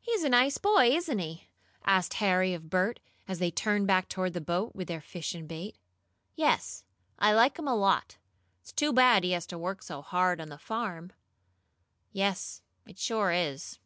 [0.00, 1.48] "He's a nice boy, isn't he?"
[1.84, 5.48] asked Harry of Bert, as they turned back toward the boat, with their fish and
[5.48, 5.74] bait.
[6.36, 6.84] "Yes,
[7.18, 8.18] I like him a lot.
[8.60, 11.10] It's too bad he has to work so hard on the farm."
[12.12, 13.80] "Yes, it sure is."